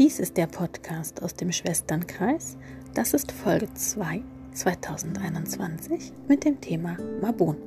[0.00, 2.56] Dies ist der Podcast aus dem Schwesternkreis.
[2.94, 4.22] Das ist Folge 2
[4.54, 7.58] 2021 mit dem Thema Mabon.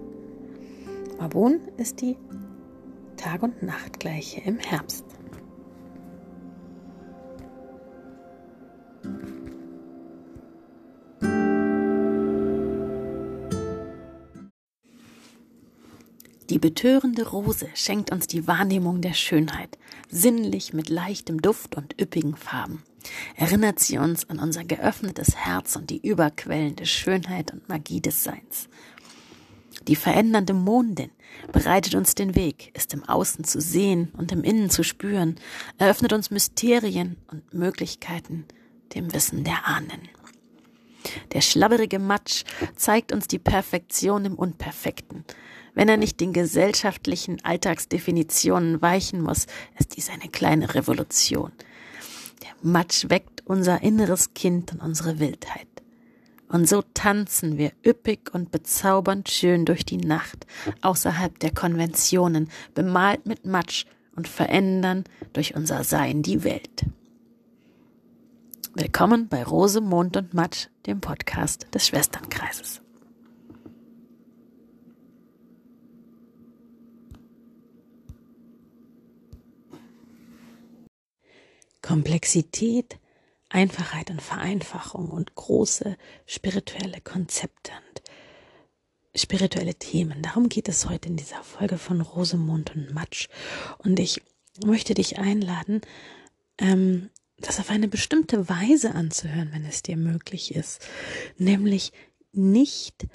[1.19, 2.17] Mabon ist die
[3.17, 5.05] Tag- und Nachtgleiche im Herbst.
[16.53, 19.79] Die betörende Rose schenkt uns die Wahrnehmung der Schönheit,
[20.11, 22.83] sinnlich mit leichtem Duft und üppigen Farben.
[23.35, 28.69] Erinnert sie uns an unser geöffnetes Herz und die überquellende Schönheit und Magie des Seins.
[29.87, 31.09] Die verändernde Mondin
[31.51, 35.37] bereitet uns den Weg, ist im Außen zu sehen und im Innen zu spüren,
[35.79, 38.45] eröffnet uns Mysterien und Möglichkeiten
[38.93, 40.07] dem Wissen der Ahnen.
[41.33, 42.43] Der schlabberige Matsch
[42.75, 45.25] zeigt uns die Perfektion im Unperfekten,
[45.75, 49.47] wenn er nicht den gesellschaftlichen Alltagsdefinitionen weichen muss,
[49.79, 51.51] ist dies eine kleine Revolution.
[52.43, 55.67] Der Matsch weckt unser inneres Kind und unsere Wildheit.
[56.47, 60.45] Und so tanzen wir üppig und bezaubernd schön durch die Nacht,
[60.81, 66.85] außerhalb der Konventionen, bemalt mit Matsch und verändern durch unser Sein die Welt.
[68.75, 72.81] Willkommen bei Rose, Mond und Matsch, dem Podcast des Schwesternkreises.
[81.81, 82.97] Komplexität,
[83.49, 88.01] Einfachheit und Vereinfachung und große spirituelle Konzepte und
[89.21, 90.21] spirituelle Themen.
[90.23, 93.27] Darum geht es heute in dieser Folge von Rosemond und Matsch.
[93.77, 94.21] Und ich
[94.65, 95.81] möchte dich einladen,
[96.57, 100.81] ähm, das auf eine bestimmte Weise anzuhören, wenn es dir möglich ist.
[101.37, 101.91] Nämlich
[102.31, 103.07] nicht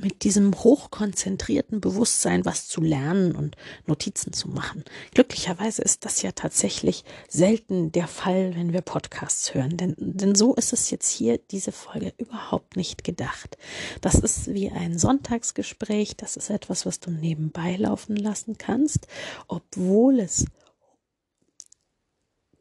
[0.00, 3.56] mit diesem hochkonzentrierten Bewusstsein was zu lernen und
[3.86, 4.84] Notizen zu machen.
[5.12, 10.54] Glücklicherweise ist das ja tatsächlich selten der Fall, wenn wir Podcasts hören, denn, denn so
[10.54, 13.58] ist es jetzt hier diese Folge überhaupt nicht gedacht.
[14.00, 19.06] Das ist wie ein Sonntagsgespräch, das ist etwas, was du nebenbei laufen lassen kannst,
[19.48, 20.46] obwohl es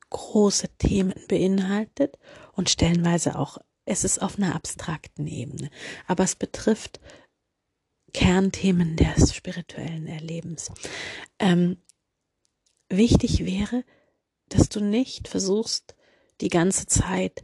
[0.10, 2.18] große Themen beinhaltet
[2.54, 5.72] und stellenweise auch es ist auf einer abstrakten Ebene,
[6.06, 7.00] aber es betrifft
[8.14, 10.72] Kernthemen des spirituellen Erlebens.
[11.40, 11.78] Ähm,
[12.90, 13.84] wichtig wäre,
[14.48, 15.96] dass du nicht versuchst,
[16.42, 17.44] die ganze Zeit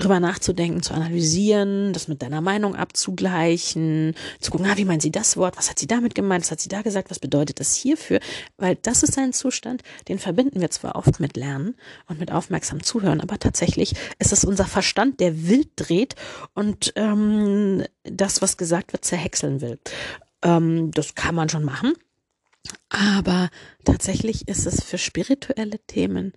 [0.00, 5.12] drüber nachzudenken, zu analysieren, das mit deiner Meinung abzugleichen, zu gucken, ah, wie meint sie
[5.12, 7.74] das Wort, was hat sie damit gemeint, was hat sie da gesagt, was bedeutet das
[7.74, 8.20] hierfür,
[8.56, 11.76] weil das ist ein Zustand, den verbinden wir zwar oft mit Lernen
[12.08, 16.14] und mit aufmerksam Zuhören, aber tatsächlich ist es unser Verstand, der wild dreht
[16.54, 19.78] und ähm, das, was gesagt wird, zerhäckseln will.
[20.42, 21.94] Ähm, das kann man schon machen,
[22.88, 23.50] aber
[23.84, 26.32] tatsächlich ist es für spirituelle Themen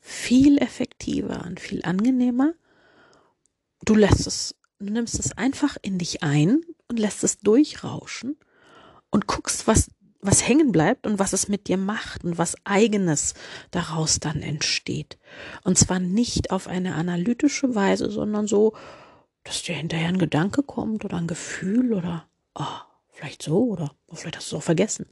[0.00, 2.54] viel effektiver und viel angenehmer,
[3.84, 8.36] du lässt es, du nimmst es einfach in dich ein und lässt es durchrauschen
[9.10, 9.90] und guckst, was,
[10.20, 13.34] was hängen bleibt und was es mit dir macht und was eigenes
[13.70, 15.18] daraus dann entsteht.
[15.64, 18.74] Und zwar nicht auf eine analytische Weise, sondern so,
[19.44, 22.64] dass dir hinterher ein Gedanke kommt oder ein Gefühl oder, oh,
[23.12, 25.06] vielleicht so oder oh, vielleicht hast du es auch vergessen.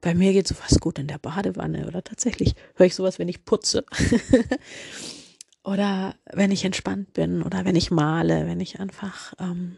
[0.00, 3.44] Bei mir geht sowas gut in der Badewanne oder tatsächlich höre ich sowas, wenn ich
[3.44, 3.84] putze.
[5.68, 9.76] Oder wenn ich entspannt bin oder wenn ich male, wenn ich einfach ähm,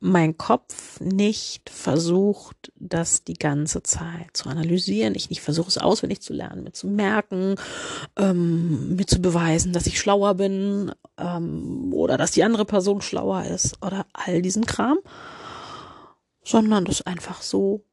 [0.00, 5.14] mein Kopf nicht versucht, das die ganze Zeit zu analysieren.
[5.14, 7.54] Ich nicht versuche es auswendig zu lernen, mir zu merken,
[8.16, 13.44] ähm, mir zu beweisen, dass ich schlauer bin ähm, oder dass die andere Person schlauer
[13.44, 14.98] ist oder all diesen Kram,
[16.42, 17.84] sondern das einfach so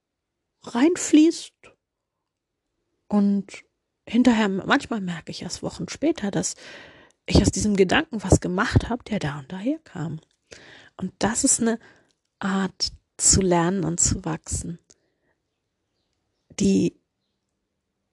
[0.64, 1.54] reinfließt
[3.10, 3.64] und
[4.08, 6.56] hinterher, manchmal merke ich erst Wochen später, dass
[7.26, 10.20] ich aus diesem Gedanken was gemacht habe, der da und daher kam.
[10.98, 11.80] Und das ist eine
[12.40, 14.80] Art zu lernen und zu wachsen,
[16.60, 17.00] die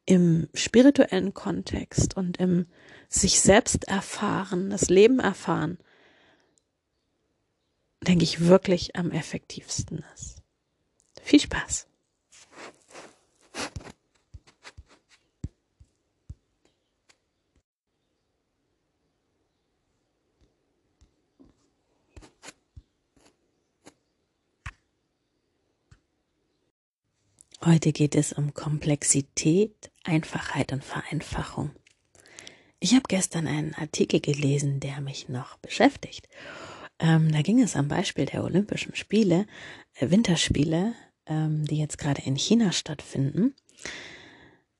[0.06, 2.66] im spirituellen Kontext und im
[3.08, 5.78] sich selbst erfahren, das Leben erfahren,
[8.06, 10.42] denke ich, wirklich am effektivsten ist.
[11.22, 11.89] Viel Spaß!
[27.62, 31.72] Heute geht es um Komplexität, Einfachheit und Vereinfachung.
[32.78, 36.26] Ich habe gestern einen Artikel gelesen, der mich noch beschäftigt.
[36.98, 39.46] Ähm, da ging es am Beispiel der Olympischen Spiele,
[39.92, 40.94] äh, Winterspiele,
[41.26, 43.54] ähm, die jetzt gerade in China stattfinden,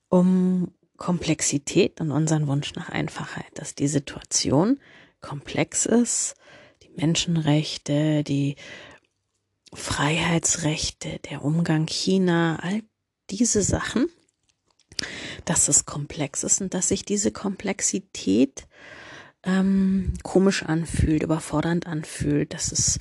[0.09, 4.81] um Komplexität und unseren Wunsch nach Einfachheit, dass die Situation
[5.21, 6.35] komplex ist,
[6.83, 8.57] die Menschenrechte, die
[9.73, 12.83] Freiheitsrechte, der Umgang China, all
[13.31, 14.09] diese Sachen,
[15.45, 18.67] dass es komplex ist und dass sich diese Komplexität
[19.43, 22.99] ähm, komisch anfühlt, überfordernd anfühlt, dass es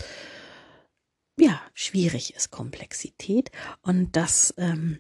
[1.38, 3.52] ja schwierig ist, Komplexität.
[3.82, 5.00] Und dass ähm,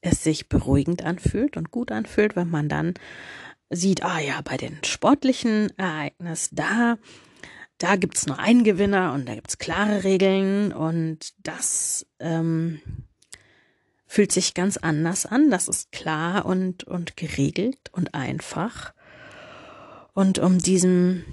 [0.00, 2.94] es sich beruhigend anfühlt und gut anfühlt, wenn man dann
[3.70, 6.98] sieht, ah ja, bei den sportlichen Ereignissen, da,
[7.82, 12.80] da gibt's nur einen Gewinner und da gibt's klare Regeln und das ähm,
[14.06, 15.50] fühlt sich ganz anders an.
[15.50, 18.94] Das ist klar und, und geregelt und einfach.
[20.12, 21.24] Und um diesen,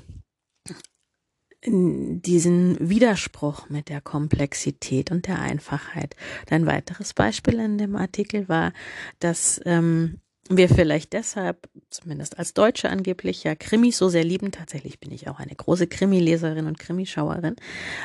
[1.63, 6.15] diesen Widerspruch mit der Komplexität und der Einfachheit.
[6.49, 8.73] Ein weiteres Beispiel in dem Artikel war,
[9.19, 10.19] dass ähm,
[10.49, 14.51] wir vielleicht deshalb, zumindest als Deutsche angeblich, ja Krimis so sehr lieben.
[14.51, 17.55] Tatsächlich bin ich auch eine große Krimileserin und Krimischauerin,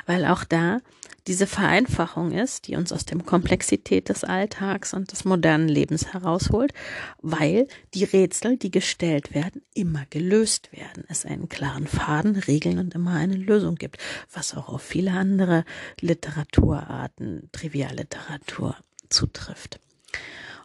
[0.06, 0.80] weil auch da
[1.26, 6.74] diese Vereinfachung ist, die uns aus dem Komplexität des Alltags und des modernen Lebens herausholt,
[7.22, 11.04] weil die Rätsel, die gestellt werden, immer gelöst werden.
[11.08, 13.96] Es einen klaren Faden, Regeln und immer eine Lösung gibt,
[14.32, 15.64] was auch auf viele andere
[16.00, 18.76] Literaturarten, Trivialliteratur
[19.08, 19.80] zutrifft.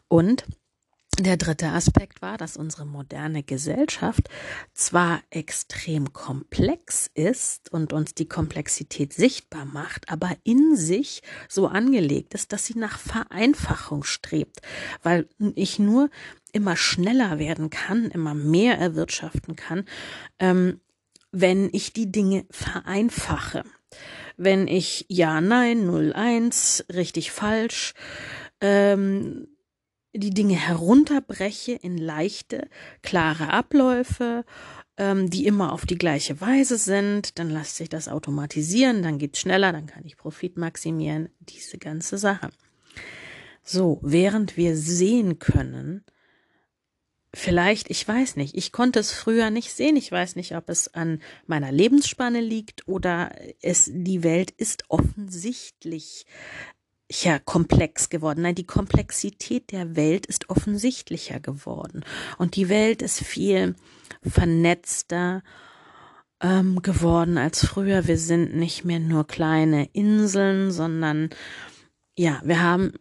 [0.09, 0.43] Und
[1.23, 4.29] der dritte Aspekt war, dass unsere moderne Gesellschaft
[4.73, 12.33] zwar extrem komplex ist und uns die Komplexität sichtbar macht, aber in sich so angelegt
[12.33, 14.61] ist, dass sie nach Vereinfachung strebt,
[15.03, 16.09] weil ich nur
[16.51, 19.85] immer schneller werden kann, immer mehr erwirtschaften kann,
[20.39, 20.79] ähm,
[21.31, 23.63] wenn ich die Dinge vereinfache.
[24.37, 27.93] Wenn ich ja, nein, 0, 1, richtig, falsch,
[28.61, 29.47] ähm,
[30.13, 32.67] die Dinge herunterbreche in leichte,
[33.01, 34.43] klare Abläufe,
[34.97, 39.39] ähm, die immer auf die gleiche Weise sind, dann lässt sich das automatisieren, dann geht's
[39.39, 42.49] schneller, dann kann ich Profit maximieren, diese ganze Sache.
[43.63, 46.03] So, während wir sehen können,
[47.33, 50.93] vielleicht, ich weiß nicht, ich konnte es früher nicht sehen, ich weiß nicht, ob es
[50.93, 56.25] an meiner Lebensspanne liegt oder es, die Welt ist offensichtlich
[57.11, 58.43] ja komplex geworden.
[58.43, 62.03] Nein, die Komplexität der Welt ist offensichtlicher geworden.
[62.37, 63.75] Und die Welt ist viel
[64.21, 65.43] vernetzter
[66.41, 68.07] ähm, geworden als früher.
[68.07, 71.29] Wir sind nicht mehr nur kleine Inseln, sondern
[72.17, 72.93] ja, wir haben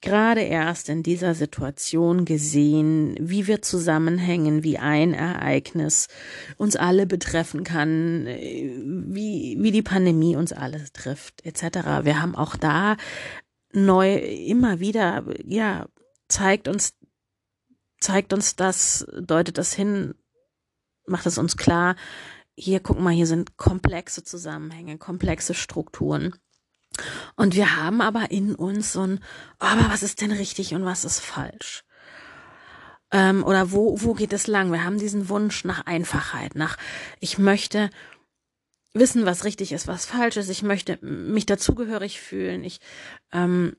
[0.00, 6.08] gerade erst in dieser Situation gesehen, wie wir zusammenhängen, wie ein Ereignis
[6.56, 12.04] uns alle betreffen kann, wie, wie die Pandemie uns alles trifft, etc.
[12.04, 12.96] Wir haben auch da
[13.72, 15.86] neu immer wieder, ja,
[16.28, 16.94] zeigt uns,
[18.00, 20.14] zeigt uns das, deutet das hin,
[21.06, 21.96] macht es uns klar,
[22.54, 26.34] hier, guck mal, hier sind komplexe Zusammenhänge, komplexe Strukturen.
[27.36, 29.20] Und wir haben aber in uns so ein,
[29.60, 31.84] oh, aber was ist denn richtig und was ist falsch?
[33.12, 34.72] Ähm, oder wo, wo geht es lang?
[34.72, 36.76] Wir haben diesen Wunsch nach Einfachheit, nach,
[37.18, 37.90] ich möchte
[38.92, 40.48] wissen, was richtig ist, was falsch ist.
[40.48, 42.64] Ich möchte mich dazugehörig fühlen.
[42.64, 42.80] Ich,
[43.32, 43.76] ähm,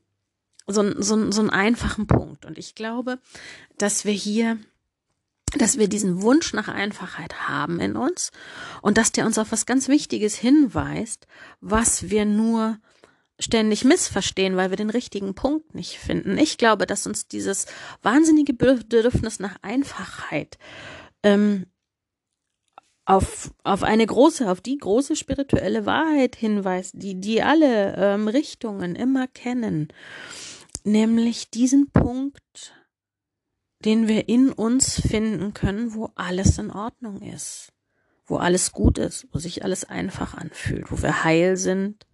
[0.68, 2.46] so, so, so einen einfachen Punkt.
[2.46, 3.20] Und ich glaube,
[3.78, 4.58] dass wir hier
[5.58, 8.32] dass wir diesen Wunsch nach Einfachheit haben in uns
[8.82, 11.28] und dass der uns auf was ganz Wichtiges hinweist,
[11.60, 12.78] was wir nur
[13.42, 16.38] ständig missverstehen, weil wir den richtigen Punkt nicht finden.
[16.38, 17.66] Ich glaube, dass uns dieses
[18.02, 20.58] wahnsinnige Bedürfnis nach Einfachheit
[21.24, 21.66] ähm,
[23.06, 28.96] auf, auf eine große, auf die große spirituelle Wahrheit hinweist, die, die alle ähm, Richtungen
[28.96, 29.90] immer kennen.
[30.84, 32.74] Nämlich diesen Punkt,
[33.84, 37.74] den wir in uns finden können, wo alles in Ordnung ist,
[38.26, 42.06] wo alles gut ist, wo sich alles einfach anfühlt, wo wir heil sind,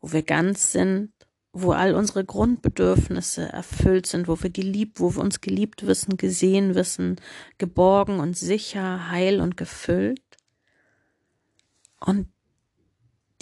[0.00, 1.12] wo wir ganz sind,
[1.52, 6.74] wo all unsere Grundbedürfnisse erfüllt sind, wo wir geliebt, wo wir uns geliebt wissen, gesehen
[6.74, 7.20] wissen,
[7.58, 10.22] geborgen und sicher, heil und gefüllt.
[11.98, 12.28] Und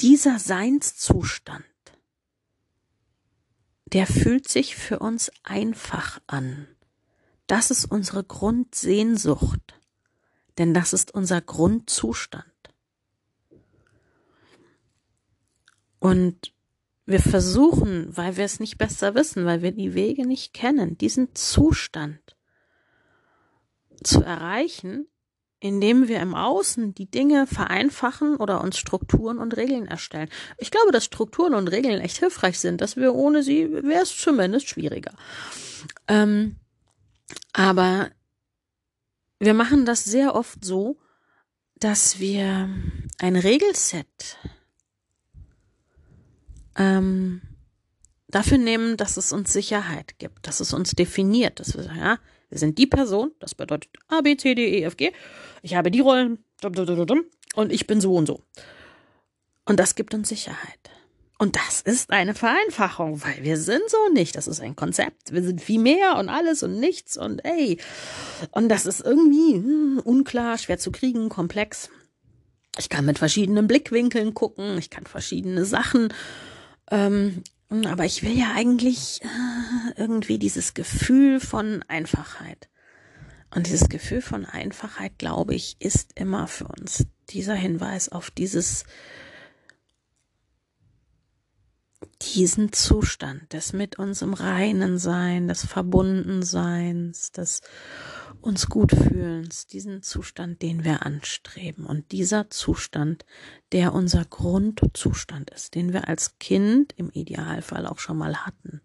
[0.01, 1.65] dieser Seinszustand,
[3.93, 6.67] der fühlt sich für uns einfach an.
[7.47, 9.75] Das ist unsere Grundsehnsucht,
[10.59, 12.45] denn das ist unser Grundzustand.
[15.99, 16.53] Und
[17.07, 21.35] wir versuchen, weil wir es nicht besser wissen, weil wir die Wege nicht kennen, diesen
[21.35, 22.37] Zustand
[24.03, 25.07] zu erreichen,
[25.61, 30.29] indem wir im Außen die Dinge vereinfachen oder uns Strukturen und Regeln erstellen.
[30.57, 34.17] Ich glaube, dass Strukturen und Regeln echt hilfreich sind, dass wir ohne sie wäre es
[34.17, 35.13] zumindest schwieriger.
[36.07, 36.57] Ähm,
[37.53, 38.11] aber
[39.41, 40.99] wir machen das sehr oft so,
[41.77, 42.69] dass wir
[43.19, 44.37] ein Regelset
[46.79, 47.43] ähm,
[48.29, 52.19] dafür nehmen, dass es uns Sicherheit gibt, dass es uns definiert, dass wir sagen, ja,
[52.49, 55.13] wir sind die Person, das bedeutet A, B, C, D, E, F, G.
[55.63, 56.39] Ich habe die Rollen
[57.55, 58.43] und ich bin so und so.
[59.65, 60.91] Und das gibt uns Sicherheit.
[61.41, 64.35] Und das ist eine Vereinfachung, weil wir sind so nicht.
[64.35, 65.33] Das ist ein Konzept.
[65.33, 67.79] Wir sind viel mehr und alles und nichts und ey.
[68.51, 71.91] Und das ist irgendwie hm, unklar, schwer zu kriegen, komplex.
[72.77, 76.13] Ich kann mit verschiedenen Blickwinkeln gucken, ich kann verschiedene Sachen.
[76.91, 82.69] Ähm, aber ich will ja eigentlich äh, irgendwie dieses Gefühl von Einfachheit.
[83.55, 88.85] Und dieses Gefühl von Einfachheit, glaube ich, ist immer für uns dieser Hinweis auf dieses
[92.23, 97.61] diesen Zustand des mit uns im Reinen Sein, des Verbundenseins, des
[98.41, 101.87] uns gut fühlens, diesen Zustand, den wir anstreben.
[101.87, 103.25] Und dieser Zustand,
[103.73, 108.81] der unser Grundzustand ist, den wir als Kind im Idealfall auch schon mal hatten.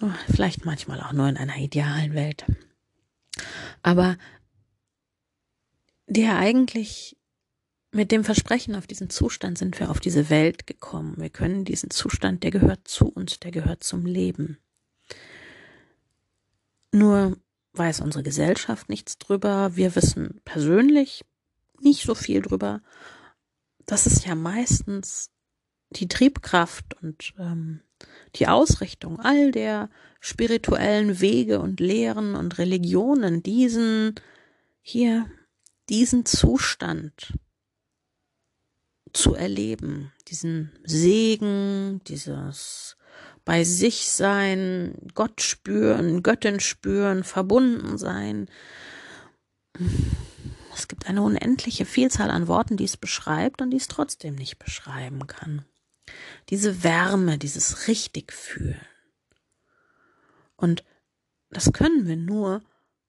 [0.00, 2.44] Oh, vielleicht manchmal auch nur in einer idealen Welt.
[3.82, 4.16] Aber
[6.06, 7.16] der eigentlich
[7.92, 11.14] mit dem Versprechen auf diesen Zustand sind wir auf diese Welt gekommen.
[11.16, 14.58] Wir können diesen Zustand, der gehört zu uns, der gehört zum Leben.
[16.94, 17.36] Nur
[17.72, 19.74] weiß unsere Gesellschaft nichts drüber.
[19.74, 21.24] Wir wissen persönlich
[21.80, 22.82] nicht so viel drüber.
[23.84, 25.32] Das ist ja meistens
[25.90, 27.80] die Triebkraft und ähm,
[28.36, 34.14] die Ausrichtung all der spirituellen Wege und Lehren und Religionen, diesen
[34.80, 35.28] hier,
[35.88, 37.36] diesen Zustand
[39.12, 42.96] zu erleben, diesen Segen, dieses
[43.44, 48.48] bei sich sein, Gott spüren, Göttin spüren, verbunden sein.
[50.74, 54.58] Es gibt eine unendliche Vielzahl an Worten, die es beschreibt und die es trotzdem nicht
[54.58, 55.64] beschreiben kann.
[56.48, 58.80] Diese Wärme, dieses richtig fühlen.
[60.56, 60.84] Und
[61.50, 62.62] das können wir nur,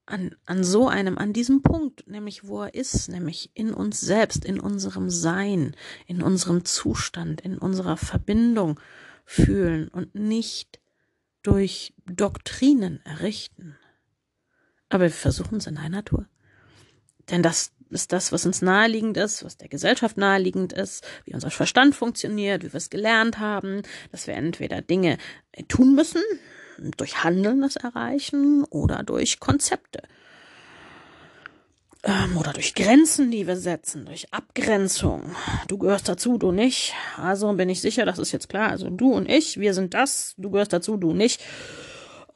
[0.06, 4.46] an, an so einem, an diesem Punkt, nämlich wo er ist, nämlich in uns selbst,
[4.46, 5.76] in unserem Sein,
[6.06, 8.80] in unserem Zustand, in unserer Verbindung
[9.26, 10.80] fühlen und nicht
[11.42, 13.76] durch Doktrinen errichten.
[14.90, 16.28] Aber wir versuchen es in einer Tour.
[17.30, 21.52] Denn das ist das, was uns naheliegend ist, was der Gesellschaft naheliegend ist, wie unser
[21.52, 25.18] Verstand funktioniert, wie wir es gelernt haben, dass wir entweder Dinge
[25.68, 26.22] tun müssen,
[26.98, 30.04] durch Handeln das erreichen oder durch Konzepte.
[32.08, 35.36] Ähm, oder durch Grenzen, die wir setzen, durch Abgrenzung.
[35.68, 36.94] Du gehörst dazu, du nicht.
[37.18, 38.70] Also bin ich sicher, das ist jetzt klar.
[38.70, 41.44] Also du und ich, wir sind das, du gehörst dazu, du nicht.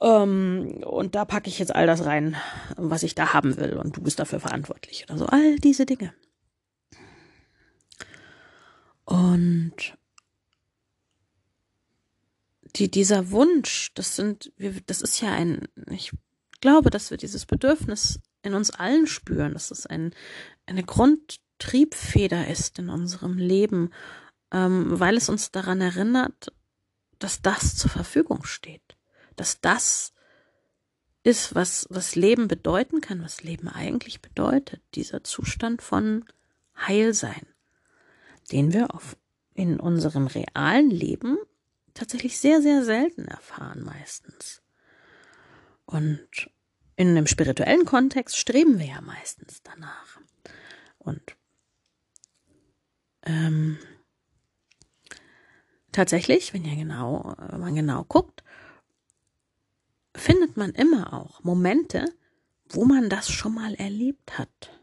[0.01, 2.35] Ähm, und da packe ich jetzt all das rein,
[2.77, 3.77] was ich da haben will.
[3.77, 5.27] Und du bist dafür verantwortlich oder so.
[5.27, 6.15] All diese Dinge.
[9.05, 9.95] Und
[12.75, 14.51] die, dieser Wunsch, das sind,
[14.87, 16.11] das ist ja ein, ich
[16.59, 20.13] glaube, dass wir dieses Bedürfnis in uns allen spüren, dass es ein,
[20.65, 23.91] eine Grundtriebfeder ist in unserem Leben,
[24.51, 26.51] ähm, weil es uns daran erinnert,
[27.19, 28.97] dass das zur Verfügung steht,
[29.35, 30.13] dass das
[31.23, 36.25] ist, was, was Leben bedeuten kann, was Leben eigentlich bedeutet, dieser Zustand von
[36.77, 37.45] Heilsein,
[38.51, 39.17] den wir auf,
[39.53, 41.37] in unserem realen Leben
[41.93, 44.61] tatsächlich sehr, sehr selten erfahren meistens.
[45.85, 46.49] Und
[46.99, 50.19] in einem spirituellen Kontext streben wir ja meistens danach.
[50.97, 51.37] Und
[53.23, 53.77] ähm,
[55.93, 58.43] tatsächlich, wenn ihr genau, wenn man genau guckt,
[60.13, 62.03] findet man immer auch Momente,
[62.67, 64.77] wo man das schon mal erlebt hat.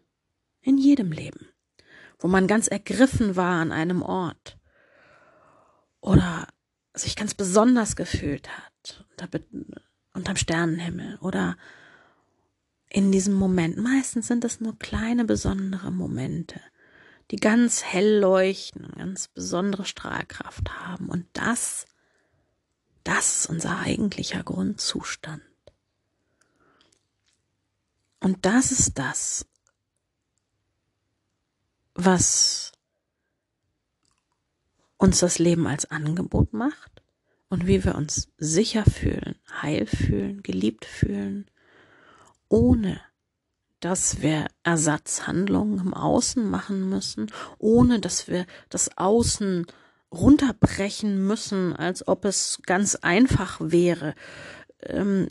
[0.63, 1.51] In jedem Leben.
[2.19, 4.57] Wo man ganz ergriffen war an einem Ort.
[6.01, 6.49] Oder
[6.95, 9.29] sich ganz besonders gefühlt hat unter,
[10.15, 11.59] unterm Sternenhimmel oder
[12.89, 13.77] in diesem Moment.
[13.77, 16.61] Meistens sind es nur kleine besondere Momente,
[17.31, 21.09] die ganz hell leuchten und ganz besondere Strahlkraft haben.
[21.09, 21.87] Und das,
[23.05, 25.43] das ist unser eigentlicher Grundzustand.
[28.21, 29.47] Und das ist das,
[31.95, 32.73] was
[34.97, 37.03] uns das Leben als Angebot macht
[37.49, 41.47] und wie wir uns sicher fühlen, heil fühlen, geliebt fühlen,
[42.49, 43.01] ohne
[43.81, 49.67] dass wir Ersatzhandlungen im Außen machen müssen, ohne dass wir das Außen
[50.13, 54.15] runterbrechen müssen, als ob es ganz einfach wäre.
[54.81, 55.29] Ähm,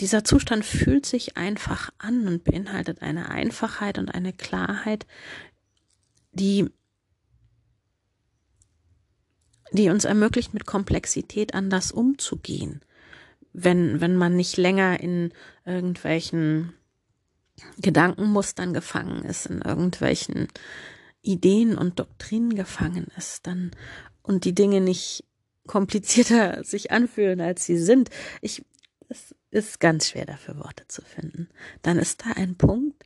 [0.00, 5.06] dieser Zustand fühlt sich einfach an und beinhaltet eine Einfachheit und eine Klarheit,
[6.32, 6.68] die,
[9.70, 12.80] die uns ermöglicht, mit Komplexität anders umzugehen.
[13.54, 15.32] Wenn, wenn man nicht länger in
[15.64, 16.74] irgendwelchen
[17.78, 20.48] Gedankenmustern gefangen ist, in irgendwelchen
[21.22, 23.70] Ideen und Doktrinen gefangen ist, dann
[24.22, 25.24] und die Dinge nicht
[25.66, 28.10] komplizierter sich anfühlen, als sie sind.
[28.40, 28.64] Ich,
[29.08, 31.48] es ist ganz schwer dafür Worte zu finden.
[31.82, 33.04] Dann ist da ein Punkt,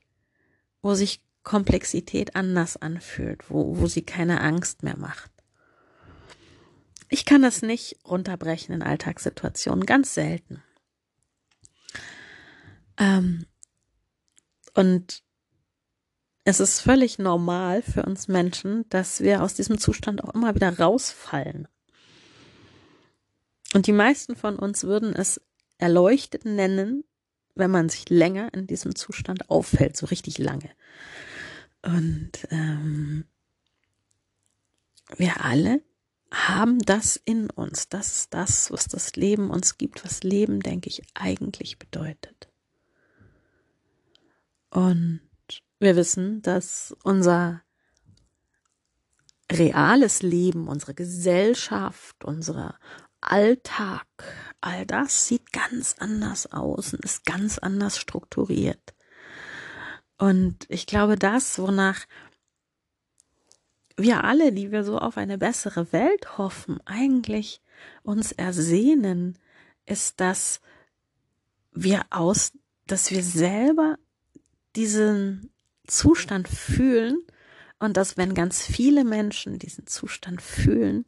[0.83, 5.31] wo sich Komplexität anders anfühlt, wo, wo sie keine Angst mehr macht.
[7.09, 10.63] Ich kann das nicht runterbrechen in Alltagssituationen, ganz selten.
[12.99, 13.47] Ähm,
[14.75, 15.23] und
[16.45, 20.79] es ist völlig normal für uns Menschen, dass wir aus diesem Zustand auch immer wieder
[20.79, 21.69] rausfallen.
[23.75, 25.41] Und die meisten von uns würden es
[25.79, 27.05] erleuchtet nennen,
[27.55, 30.71] wenn man sich länger in diesem Zustand auffällt, so richtig lange.
[31.83, 33.25] Und ähm,
[35.17, 35.83] wir alle
[36.49, 37.89] haben das in uns.
[37.89, 42.49] Das ist das, was das Leben uns gibt, was Leben, denke ich, eigentlich bedeutet.
[44.71, 45.21] Und
[45.79, 47.63] wir wissen, dass unser
[49.51, 52.79] reales Leben, unsere Gesellschaft, unser
[53.21, 54.07] Alltag,
[54.61, 58.95] all das sieht ganz anders aus und ist ganz anders strukturiert.
[60.19, 62.07] Und ich glaube, das, wonach
[63.99, 67.61] wir alle, die wir so auf eine bessere Welt hoffen, eigentlich
[68.03, 69.37] uns ersehnen,
[69.87, 70.61] ist, dass
[71.73, 72.53] wir aus,
[72.87, 73.99] dass wir selber
[74.77, 75.51] diesen
[75.87, 77.19] Zustand fühlen
[77.81, 81.05] und dass wenn ganz viele Menschen diesen Zustand fühlen,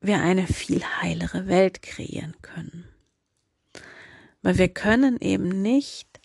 [0.00, 2.86] wir eine viel heilere Welt kreieren können.
[4.42, 6.20] Weil wir können eben nicht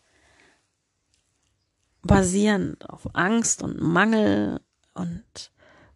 [2.01, 4.59] basierend auf Angst und Mangel
[4.93, 5.51] und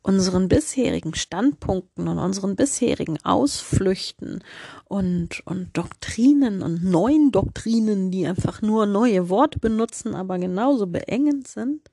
[0.06, 4.44] unseren bisherigen Standpunkten und unseren bisherigen Ausflüchten
[4.84, 11.48] und, und Doktrinen und neuen Doktrinen, die einfach nur neue Worte benutzen, aber genauso beengend
[11.48, 11.90] sind,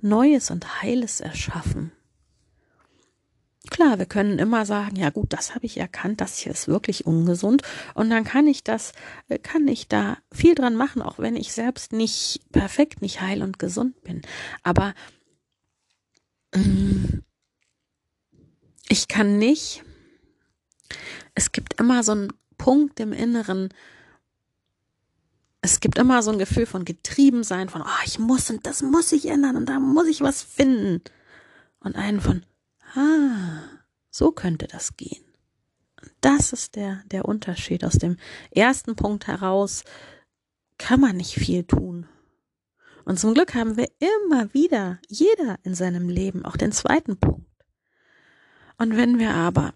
[0.00, 1.90] Neues und Heiles erschaffen.
[3.70, 7.06] Klar, wir können immer sagen, ja gut, das habe ich erkannt, das hier ist wirklich
[7.06, 7.62] ungesund
[7.94, 8.92] und dann kann ich das,
[9.42, 13.58] kann ich da viel dran machen, auch wenn ich selbst nicht perfekt, nicht heil und
[13.58, 14.22] gesund bin.
[14.62, 14.94] Aber
[18.88, 19.84] ich kann nicht,
[21.34, 23.68] es gibt immer so einen Punkt im Inneren,
[25.60, 28.82] es gibt immer so ein Gefühl von getrieben sein, von, oh, ich muss und das
[28.82, 31.02] muss ich ändern und da muss ich was finden.
[31.80, 32.44] Und einen von,
[32.94, 33.62] ah,
[34.10, 35.24] so könnte das gehen.
[36.20, 37.84] Das ist der, der Unterschied.
[37.84, 38.16] Aus dem
[38.50, 39.84] ersten Punkt heraus
[40.78, 42.06] kann man nicht viel tun.
[43.06, 47.46] Und zum Glück haben wir immer wieder, jeder in seinem Leben, auch den zweiten Punkt.
[48.78, 49.74] Und wenn wir aber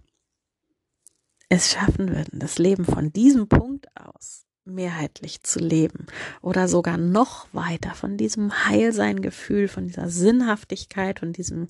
[1.49, 6.07] es schaffen würden, das Leben von diesem Punkt aus mehrheitlich zu leben
[6.43, 11.69] oder sogar noch weiter von diesem Heilseingefühl, von dieser Sinnhaftigkeit, von diesem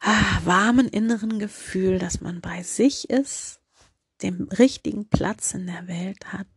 [0.00, 3.60] ah, warmen inneren Gefühl, dass man bei sich ist,
[4.22, 6.48] dem richtigen Platz in der Welt hat,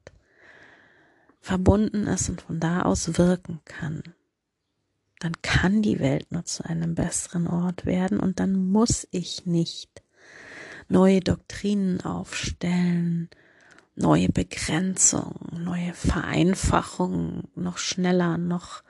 [1.41, 4.03] verbunden ist und von da aus wirken kann
[5.21, 10.01] dann kann die Welt nur zu einem besseren Ort werden und dann muss ich nicht
[10.89, 13.29] neue Doktrinen aufstellen,
[13.95, 18.81] neue Begrenzungen, neue Vereinfachungen, noch schneller, noch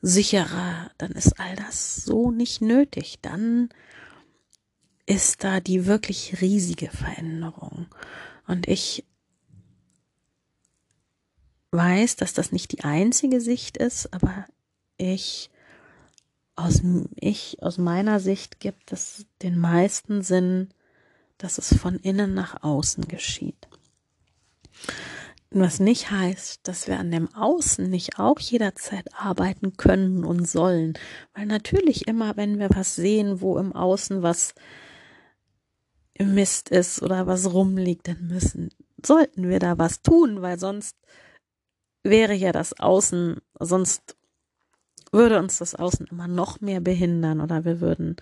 [0.00, 3.20] sicherer, dann ist all das so nicht nötig.
[3.22, 3.68] Dann
[5.06, 7.86] ist da die wirklich riesige Veränderung.
[8.48, 9.04] Und ich
[11.72, 14.46] weiß, dass das nicht die einzige Sicht ist, aber
[14.96, 15.50] ich
[16.54, 16.82] aus,
[17.16, 20.68] ich, aus meiner Sicht gibt es den meisten Sinn,
[21.38, 23.68] dass es von innen nach außen geschieht.
[25.50, 30.94] Was nicht heißt, dass wir an dem Außen nicht auch jederzeit arbeiten können und sollen.
[31.34, 34.54] Weil natürlich immer, wenn wir was sehen, wo im Außen was
[36.14, 38.70] im Mist ist oder was rumliegt, dann müssen,
[39.04, 40.96] sollten wir da was tun, weil sonst
[42.02, 44.16] wäre ja das Außen, sonst
[45.12, 48.16] würde uns das Außen immer noch mehr behindern oder wir würden,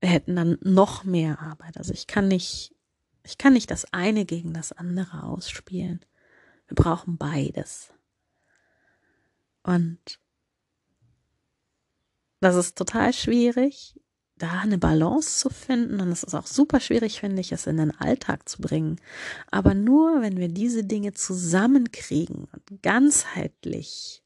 [0.00, 1.78] wir hätten dann noch mehr Arbeit.
[1.78, 2.74] Also ich kann nicht,
[3.22, 6.04] ich kann nicht das eine gegen das andere ausspielen.
[6.66, 7.92] Wir brauchen beides.
[9.62, 10.20] Und
[12.40, 13.98] das ist total schwierig.
[14.44, 17.78] Da eine Balance zu finden und es ist auch super schwierig, finde ich, es in
[17.78, 19.00] den Alltag zu bringen.
[19.50, 24.22] Aber nur wenn wir diese Dinge zusammenkriegen und ganzheitlich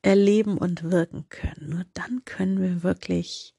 [0.00, 3.54] erleben und wirken können, nur dann können wir wirklich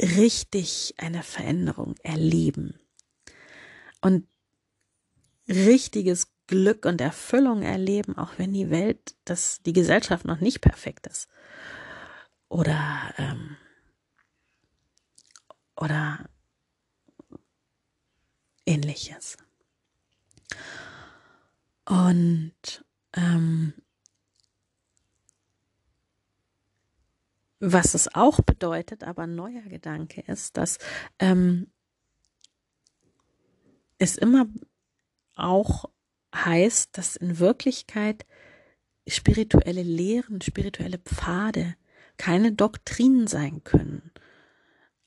[0.00, 2.80] richtig eine Veränderung erleben
[4.00, 4.26] und
[5.46, 11.06] richtiges Glück und Erfüllung erleben, auch wenn die Welt, dass die Gesellschaft noch nicht perfekt
[11.06, 11.28] ist.
[12.50, 13.56] Oder, ähm,
[15.76, 16.28] oder
[18.66, 19.38] ähnliches.
[21.86, 22.84] Und
[23.14, 23.72] ähm,
[27.60, 30.78] was es auch bedeutet, aber ein neuer Gedanke ist, dass
[31.18, 31.70] ähm,
[33.98, 34.46] es immer
[35.36, 35.84] auch
[36.34, 38.26] heißt, dass in Wirklichkeit
[39.06, 41.76] spirituelle Lehren, spirituelle Pfade
[42.20, 44.10] keine Doktrinen sein können,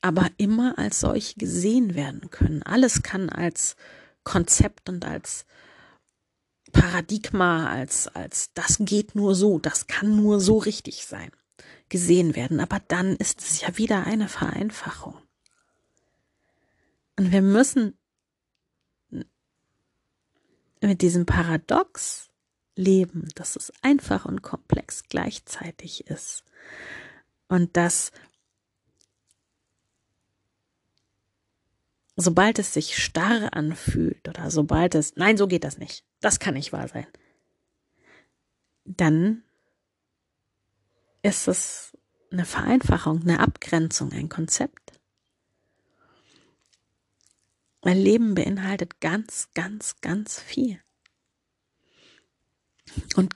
[0.00, 2.64] aber immer als solche gesehen werden können.
[2.64, 3.76] Alles kann als
[4.24, 5.46] Konzept und als
[6.72, 11.30] Paradigma, als, als das geht nur so, das kann nur so richtig sein,
[11.88, 12.58] gesehen werden.
[12.58, 15.16] Aber dann ist es ja wieder eine Vereinfachung.
[17.16, 17.96] Und wir müssen
[20.80, 22.28] mit diesem Paradox
[22.74, 26.42] leben, dass es einfach und komplex gleichzeitig ist.
[27.48, 28.10] Und dass
[32.16, 36.54] sobald es sich starr anfühlt oder sobald es, nein, so geht das nicht, das kann
[36.54, 37.06] nicht wahr sein,
[38.84, 39.42] dann
[41.22, 41.96] ist es
[42.30, 45.00] eine Vereinfachung, eine Abgrenzung, ein Konzept.
[47.82, 50.80] Mein Leben beinhaltet ganz, ganz, ganz viel.
[53.16, 53.34] Und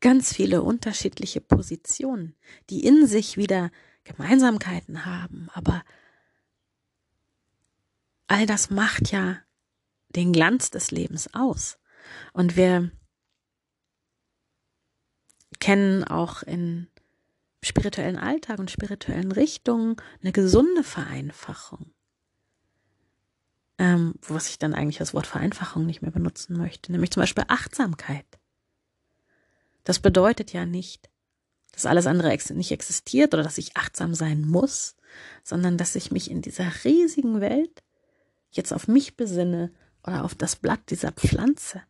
[0.00, 2.34] ganz viele unterschiedliche Positionen,
[2.68, 3.70] die in sich wieder
[4.04, 5.82] Gemeinsamkeiten haben, aber
[8.26, 9.38] all das macht ja
[10.08, 11.78] den Glanz des Lebens aus.
[12.32, 12.90] Und wir
[15.60, 16.88] kennen auch in
[17.62, 21.92] spirituellen Alltag und spirituellen Richtungen eine gesunde Vereinfachung
[23.80, 27.44] ähm, was ich dann eigentlich das Wort Vereinfachung nicht mehr benutzen möchte, nämlich zum Beispiel
[27.48, 28.26] Achtsamkeit.
[29.90, 31.10] Das bedeutet ja nicht,
[31.72, 34.94] dass alles andere nicht existiert oder dass ich achtsam sein muss,
[35.42, 37.82] sondern dass ich mich in dieser riesigen Welt
[38.52, 39.72] jetzt auf mich besinne
[40.06, 41.82] oder auf das Blatt dieser Pflanze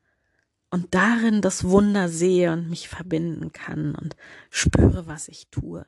[0.70, 4.16] und darin das Wunder sehe und mich verbinden kann und
[4.48, 5.84] spüre, was ich tue.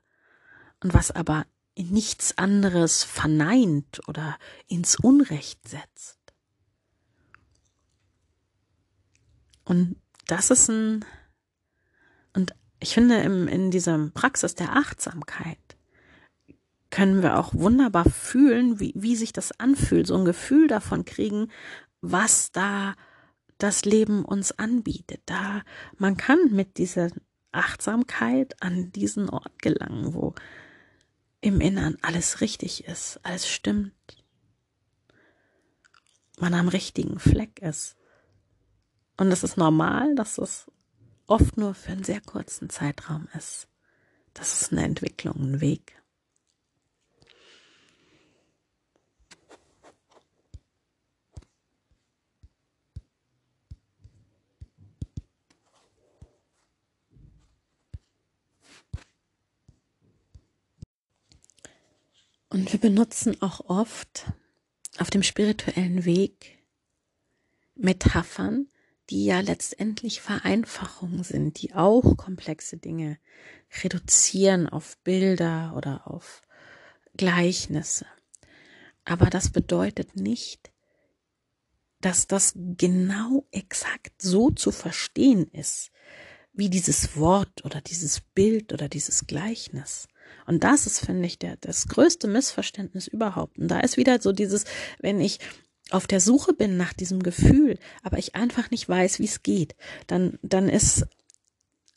[0.82, 4.36] Und was aber in nichts anderes verneint oder
[4.68, 6.18] ins Unrecht setzt.
[9.64, 9.96] Und
[10.26, 11.06] das ist ein,
[12.82, 15.58] ich finde, im, in dieser Praxis der Achtsamkeit
[16.90, 21.50] können wir auch wunderbar fühlen, wie, wie sich das anfühlt, so ein Gefühl davon kriegen,
[22.00, 22.94] was da
[23.56, 25.22] das Leben uns anbietet.
[25.26, 25.62] Da
[25.96, 27.10] man kann mit dieser
[27.52, 30.34] Achtsamkeit an diesen Ort gelangen, wo
[31.40, 33.94] im Innern alles richtig ist, alles stimmt,
[36.40, 37.96] man am richtigen Fleck ist.
[39.16, 40.66] Und es ist normal, dass es
[41.32, 43.66] oft nur für einen sehr kurzen Zeitraum ist.
[44.34, 45.98] Das ist eine Entwicklung, ein Weg.
[62.50, 64.30] Und wir benutzen auch oft
[64.98, 66.58] auf dem spirituellen Weg
[67.74, 68.68] Metaphern,
[69.12, 73.18] die ja letztendlich Vereinfachungen sind, die auch komplexe Dinge
[73.82, 76.40] reduzieren auf Bilder oder auf
[77.18, 78.06] Gleichnisse.
[79.04, 80.72] Aber das bedeutet nicht,
[82.00, 85.90] dass das genau exakt so zu verstehen ist,
[86.54, 90.08] wie dieses Wort oder dieses Bild oder dieses Gleichnis.
[90.46, 93.58] Und das ist, finde ich, der, das größte Missverständnis überhaupt.
[93.58, 94.64] Und da ist wieder so dieses,
[95.00, 95.38] wenn ich
[95.90, 99.74] auf der Suche bin nach diesem Gefühl, aber ich einfach nicht weiß, wie es geht,
[100.06, 101.06] dann, dann ist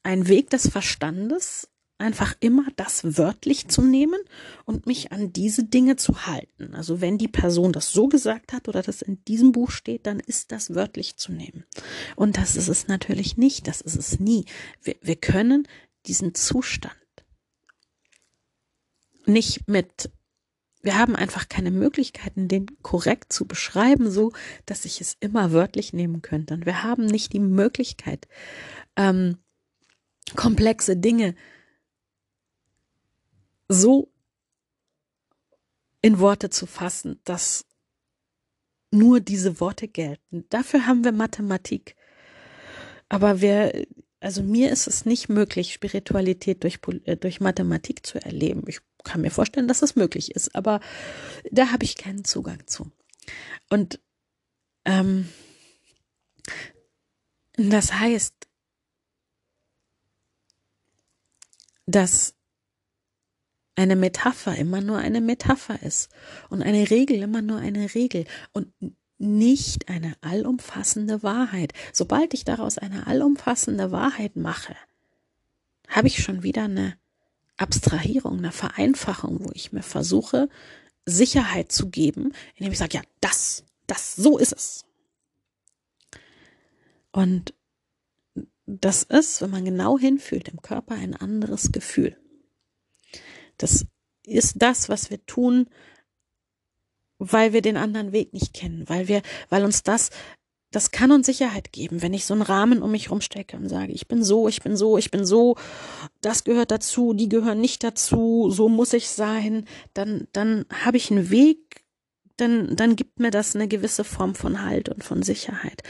[0.03, 4.19] ein Weg des Verstandes einfach immer das wörtlich zu nehmen
[4.65, 6.75] und mich an diese Dinge zu halten.
[6.75, 10.19] Also wenn die Person das so gesagt hat oder das in diesem Buch steht, dann
[10.19, 11.63] ist das wörtlich zu nehmen.
[12.15, 14.45] Und das ist es natürlich nicht, das ist es nie.
[14.83, 15.67] Wir, wir können
[16.05, 16.95] diesen Zustand
[19.25, 20.11] nicht mit,
[20.85, 24.31] wir haben einfach keine Möglichkeiten, den korrekt zu beschreiben, so
[24.65, 26.53] dass ich es immer wörtlich nehmen könnte.
[26.53, 28.27] Und wir haben nicht die Möglichkeit,
[28.95, 29.37] ähm,
[30.35, 31.35] komplexe Dinge
[33.67, 34.11] so
[36.01, 37.65] in Worte zu fassen, dass
[38.91, 40.45] nur diese Worte gelten.
[40.49, 41.95] Dafür haben wir Mathematik.
[43.09, 43.87] Aber wir,
[44.19, 48.63] also mir ist es nicht möglich, Spiritualität durch, äh, durch Mathematik zu erleben.
[48.67, 50.81] Ich kann mir vorstellen, dass es möglich ist, aber
[51.51, 52.91] da habe ich keinen Zugang zu.
[53.69, 53.99] Und
[54.83, 55.29] ähm,
[57.57, 58.33] das heißt,
[61.85, 62.35] dass
[63.75, 66.09] eine Metapher immer nur eine Metapher ist
[66.49, 68.73] und eine Regel immer nur eine Regel und
[69.17, 71.73] nicht eine allumfassende Wahrheit.
[71.93, 74.75] Sobald ich daraus eine allumfassende Wahrheit mache,
[75.87, 76.97] habe ich schon wieder eine
[77.57, 80.49] Abstrahierung, eine Vereinfachung, wo ich mir versuche,
[81.05, 84.85] Sicherheit zu geben, indem ich sage, ja, das, das, so ist es.
[87.11, 87.53] Und
[88.65, 92.17] das ist, wenn man genau hinfühlt, im Körper ein anderes Gefühl.
[93.57, 93.85] Das
[94.25, 95.69] ist das, was wir tun,
[97.19, 100.09] weil wir den anderen Weg nicht kennen, weil wir, weil uns das,
[100.75, 103.93] das kann uns Sicherheit geben, wenn ich so einen Rahmen um mich rumstecke und sage,
[103.93, 105.55] ich bin so, ich bin so, ich bin so,
[106.19, 111.09] das gehört dazu, die gehören nicht dazu, so muss ich sein, dann, dann habe ich
[111.09, 111.85] einen Weg,
[112.35, 115.81] dann, dann gibt mir das eine gewisse Form von Halt und von Sicherheit.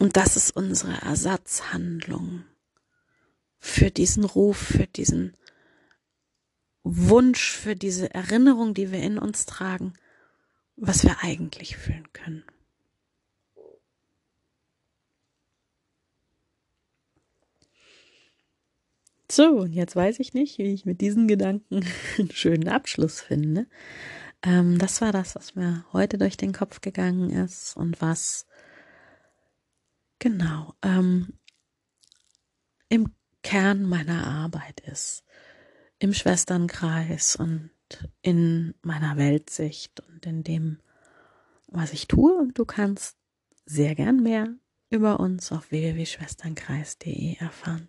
[0.00, 2.42] Und das ist unsere Ersatzhandlung
[3.60, 5.36] für diesen Ruf, für diesen
[6.82, 9.92] Wunsch, für diese Erinnerung, die wir in uns tragen,
[10.74, 12.42] was wir eigentlich fühlen können.
[19.34, 21.84] So, und jetzt weiß ich nicht, wie ich mit diesen Gedanken
[22.18, 23.66] einen schönen Abschluss finde.
[24.44, 28.46] Ähm, das war das, was mir heute durch den Kopf gegangen ist und was
[30.20, 31.32] genau ähm,
[32.88, 35.24] im Kern meiner Arbeit ist
[35.98, 37.70] im Schwesternkreis und
[38.22, 40.78] in meiner Weltsicht und in dem,
[41.66, 42.36] was ich tue.
[42.38, 43.16] Und du kannst
[43.66, 44.54] sehr gern mehr
[44.90, 47.88] über uns auf www.schwesternkreis.de erfahren.